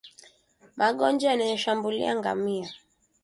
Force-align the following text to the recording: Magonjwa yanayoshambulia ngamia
Magonjwa 0.77 1.25
yanayoshambulia 1.31 2.05
ngamia 2.19 2.69